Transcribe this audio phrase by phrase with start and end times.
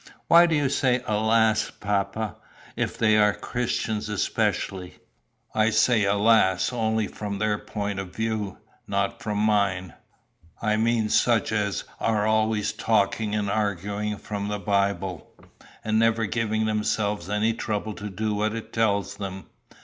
[0.29, 2.35] "Why do you say alas, papa
[2.75, 4.97] if they are Christians especially?"
[5.53, 9.93] "I say alas only from their point of view, not from mine.
[10.59, 15.35] I mean such as are always talking and arguing from the Bible,
[15.83, 19.49] and never giving themselves any trouble to do what it tells them.